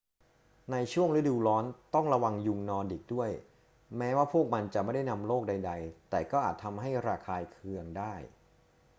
[0.71, 1.65] ในช่วงฤดูร้อน
[1.95, 3.31] ต้องระวังยุงนอร์ดิกด้วย
[3.97, 8.13] แม้ว่าพวกมันจะไม่ได้นำโรคใด ๆ แต่ก็อาจทำให้ระคายเคืองได้